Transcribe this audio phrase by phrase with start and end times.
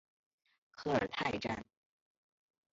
[0.71, 1.63] 科尔泰站